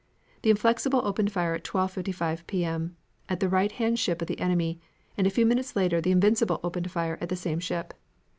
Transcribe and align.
The 0.41 0.49
Inflexible 0.49 1.05
opened 1.05 1.31
fire 1.31 1.53
at 1.53 1.63
12.55 1.63 2.47
P. 2.47 2.65
M. 2.65 2.95
at 3.29 3.39
the 3.39 3.47
right 3.47 3.71
hand 3.71 3.99
ship 3.99 4.19
of 4.19 4.27
the 4.27 4.39
enemy, 4.39 4.81
and 5.15 5.27
a 5.27 5.29
few 5.29 5.45
minutes 5.45 5.75
later 5.75 6.01
the 6.01 6.09
Invincible 6.09 6.59
opened 6.63 6.89
fire 6.89 7.19
at 7.21 7.29
the 7.29 7.35
same 7.35 7.59
ship. 7.59 7.93